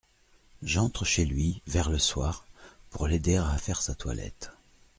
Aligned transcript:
J’entre 0.63 1.05
chez 1.05 1.25
lui, 1.25 1.61
vers 1.67 1.91
le 1.91 1.99
soir, 1.99 2.47
pour 2.89 3.05
l’aider 3.05 3.35
à 3.35 3.55
faire 3.59 3.83
sa 3.83 3.93
toilette. 3.93 4.49